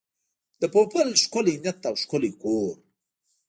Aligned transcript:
د 0.61 0.63
پوپل 0.73 1.07
ښکلی 1.21 1.55
نیت 1.63 1.79
او 1.89 1.95
ښکلی 2.01 2.31
کور. 2.41 2.71